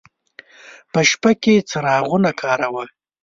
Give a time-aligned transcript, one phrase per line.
[0.91, 2.83] په شپه کې څراغونه کاروه.